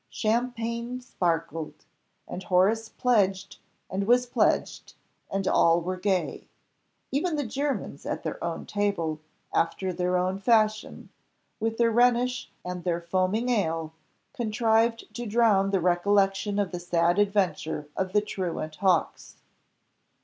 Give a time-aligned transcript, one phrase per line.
[0.09, 1.85] Champagne sparkled,
[2.27, 4.95] and Horace pledged and was pledged,
[5.29, 6.47] and all were gay;
[7.11, 9.19] even the Germans at their own table,
[9.53, 11.09] after their own fashion,
[11.59, 13.93] with their Rhenish and their foaming ale,
[14.33, 19.35] contrived to drown the recollection of the sad adventure of the truant hawks.